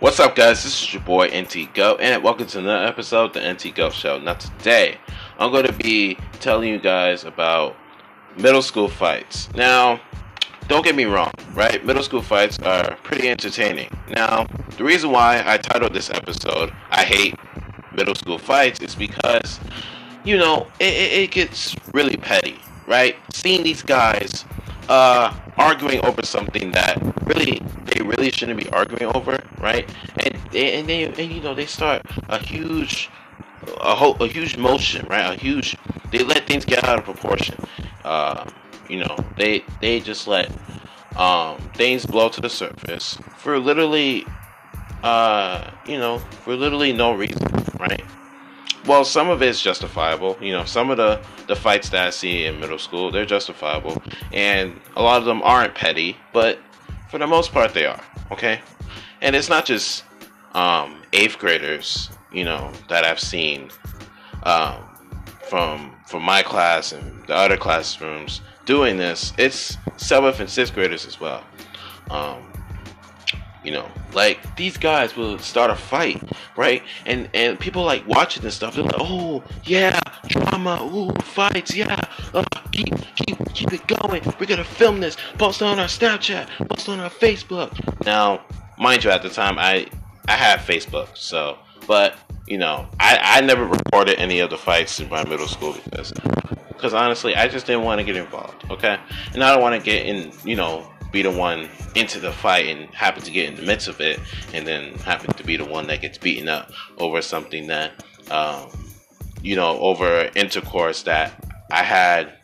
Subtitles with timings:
[0.00, 0.62] What's up, guys?
[0.62, 3.90] This is your boy NT Go, and welcome to another episode of the NT Go
[3.90, 4.20] Show.
[4.20, 4.96] Now, today
[5.40, 7.74] I'm going to be telling you guys about
[8.36, 9.52] middle school fights.
[9.54, 10.00] Now,
[10.68, 11.84] don't get me wrong, right?
[11.84, 13.90] Middle school fights are pretty entertaining.
[14.08, 14.46] Now,
[14.76, 17.34] the reason why I titled this episode "I Hate
[17.92, 19.58] Middle School Fights" is because,
[20.22, 23.16] you know, it, it gets really petty, right?
[23.32, 24.44] Seeing these guys
[24.88, 29.88] uh, arguing over something that really they really shouldn't be arguing over, right?
[30.24, 33.10] And they, and they and you know they start a huge
[33.80, 35.34] a whole a huge motion, right?
[35.34, 35.76] A huge
[36.10, 37.56] they let things get out of proportion.
[38.04, 38.48] Uh,
[38.88, 40.50] you know they they just let
[41.16, 44.24] um, things blow to the surface for literally
[45.02, 47.46] uh, you know for literally no reason,
[47.78, 48.02] right?
[48.88, 50.36] Well, some of it's justifiable.
[50.40, 54.02] You know, some of the the fights that I see in middle school, they're justifiable,
[54.32, 56.58] and a lot of them aren't petty, but
[57.10, 58.02] for the most part, they are.
[58.32, 58.60] Okay,
[59.20, 60.04] and it's not just
[60.54, 63.70] um, eighth graders, you know, that I've seen
[64.42, 64.82] um,
[65.48, 69.32] from from my class and the other classrooms doing this.
[69.38, 71.44] It's seventh and sixth graders as well.
[72.10, 72.47] Um,
[73.64, 76.22] you know, like these guys will start a fight,
[76.56, 76.82] right?
[77.06, 78.74] And and people like watching this stuff.
[78.74, 82.00] They're like, oh yeah, drama, ooh fights, yeah.
[82.32, 84.22] Uh, keep keep keep it going.
[84.38, 87.72] We're gonna film this, post on our Snapchat, post on our Facebook.
[88.04, 88.44] Now,
[88.78, 89.86] mind you, at the time I
[90.28, 92.14] I had Facebook, so but
[92.46, 96.12] you know I I never reported any of the fights in my middle school because
[96.68, 98.64] because honestly I just didn't want to get involved.
[98.70, 98.98] Okay,
[99.34, 102.66] and I don't want to get in you know be the one into the fight
[102.66, 104.20] and happen to get in the midst of it,
[104.52, 108.68] and then happen to be the one that gets beaten up over something that, um,
[109.42, 111.32] you know, over intercourse that
[111.70, 112.34] I had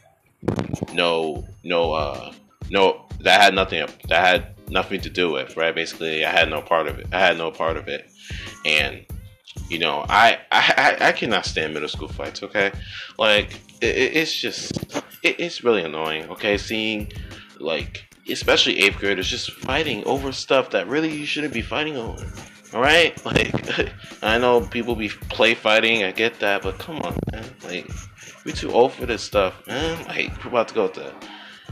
[0.92, 2.32] no, no, uh,
[2.70, 5.74] no, that had nothing, that had nothing to do with, right?
[5.74, 7.06] Basically, I had no part of it.
[7.12, 8.10] I had no part of it,
[8.64, 9.04] and
[9.68, 12.42] you know, I I I cannot stand middle school fights.
[12.42, 12.72] Okay,
[13.18, 14.72] like it, it's just
[15.22, 16.28] it, it's really annoying.
[16.30, 17.12] Okay, seeing
[17.58, 22.24] like especially eighth graders, just fighting over stuff that really you shouldn't be fighting over.
[22.72, 23.52] All right, like
[24.22, 27.90] I know people be play fighting, I get that, but come on, man, like
[28.44, 30.04] we too old for this stuff, man.
[30.06, 31.14] Like we're about to go to,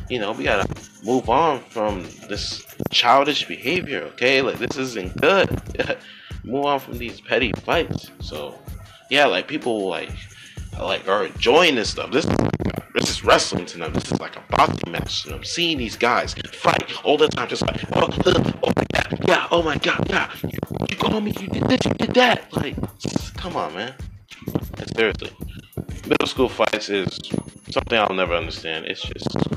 [0.09, 0.69] you know, we gotta
[1.05, 4.43] move on from this childish behavior, okay?
[4.43, 5.61] Like this isn't good.
[6.45, 8.11] move on from these petty fights.
[8.21, 8.59] So,
[9.11, 10.11] yeah, like people like
[10.79, 12.11] like are enjoying this stuff.
[12.11, 12.27] This
[12.95, 13.93] this is wrestling to them.
[13.93, 15.45] This is like a boxing match to them.
[15.45, 18.09] Seeing these guys fight all the time, just like, oh,
[18.63, 20.31] oh my god, yeah, oh my god, yeah.
[20.43, 20.59] You,
[20.91, 22.53] you called me, you did this, you did that.
[22.53, 22.77] Like,
[23.37, 23.95] come on, man.
[24.97, 25.31] Seriously,
[26.07, 27.19] middle school fights is
[27.71, 28.87] something I'll never understand.
[28.87, 29.52] It's just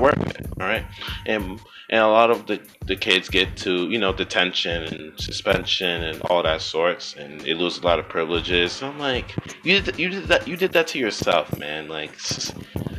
[0.00, 0.84] worth it, all right?
[1.26, 6.02] And and a lot of the the kids get to you know detention and suspension
[6.04, 8.82] and all that sorts, and they lose a lot of privileges.
[8.82, 9.34] I'm like,
[9.64, 11.88] you did you did that you did that to yourself, man.
[11.88, 12.16] Like,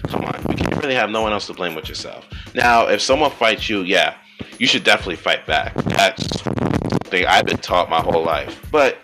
[0.08, 2.26] come on, you can't really have no one else to blame but yourself.
[2.54, 4.16] Now, if someone fights you, yeah,
[4.60, 5.74] you should definitely fight back.
[5.76, 8.98] That's something I've been taught my whole life, but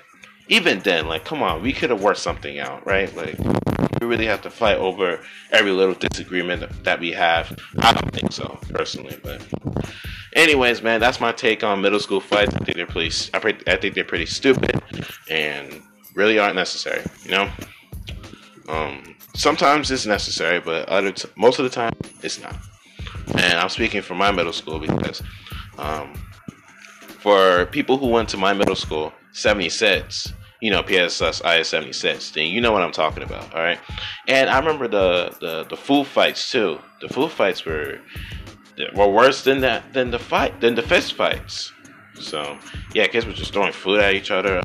[0.50, 3.14] even then, like, come on, we could have worked something out, right?
[3.16, 3.38] Like,
[4.00, 5.20] we really have to fight over
[5.52, 7.58] every little disagreement that we have.
[7.80, 9.42] I don't think so, personally, but
[10.34, 12.54] anyways, man, that's my take on middle school fights.
[12.56, 14.82] I think they're pretty, I think they're pretty stupid
[15.30, 15.82] and
[16.14, 17.04] really aren't necessary.
[17.24, 17.50] You know,
[18.70, 22.56] um, sometimes it's necessary, but other t- most of the time it's not.
[23.36, 25.22] And I'm speaking for my middle school because
[25.78, 26.14] um,
[27.20, 32.48] for people who went to my middle school, 76 you know, PSS IS 76, then
[32.48, 33.80] you know what I'm talking about, all right?
[34.28, 36.80] And I remember the, the, the food fights too.
[37.02, 38.00] The food fights were
[38.96, 41.72] were worse than that than the fight than the fist fights.
[42.16, 42.58] So
[42.94, 44.62] yeah, kids were just throwing food at each other,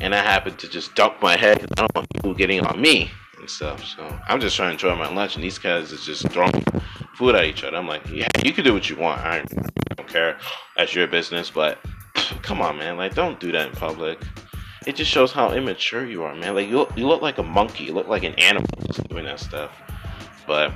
[0.00, 3.10] and I happened to just dunk my head I don't want people getting on me
[3.38, 3.84] and stuff.
[3.84, 6.64] So I'm just trying to enjoy my lunch, and these guys is just throwing
[7.14, 7.76] food at each other.
[7.76, 9.20] I'm like, yeah, you can do what you want.
[9.20, 9.44] I
[9.96, 10.38] don't care.
[10.76, 11.78] That's your business, but
[12.42, 12.96] come on, man.
[12.96, 14.18] Like, don't do that in public.
[14.86, 16.54] It just shows how immature you are, man.
[16.54, 17.84] Like, you look, you look like a monkey.
[17.84, 18.66] You look like an animal
[19.08, 19.70] doing that stuff.
[20.46, 20.72] But,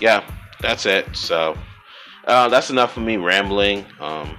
[0.00, 0.24] yeah,
[0.60, 1.14] that's it.
[1.14, 1.56] So,
[2.26, 3.86] uh, that's enough of me rambling.
[4.00, 4.36] Um,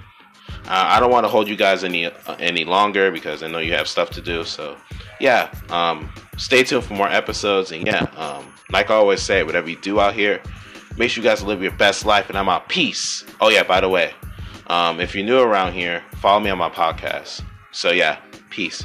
[0.65, 3.73] I don't want to hold you guys any uh, any longer because I know you
[3.73, 4.43] have stuff to do.
[4.43, 4.77] So,
[5.19, 7.71] yeah, um, stay tuned for more episodes.
[7.71, 10.41] And yeah, um, like I always say, whatever you do out here,
[10.97, 12.29] make sure you guys live your best life.
[12.29, 12.69] And I'm out.
[12.69, 13.25] Peace.
[13.39, 14.13] Oh yeah, by the way,
[14.67, 17.43] um, if you're new around here, follow me on my podcast.
[17.71, 18.19] So yeah,
[18.49, 18.83] peace.